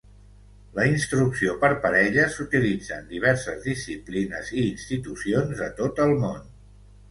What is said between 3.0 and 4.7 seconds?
diverses disciplines i